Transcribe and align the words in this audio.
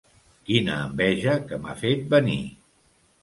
Quina 0.49 0.77
enveja 0.85 1.35
que 1.51 1.61
m'ha 1.65 1.77
fet 1.83 2.09
venir! 2.17 2.39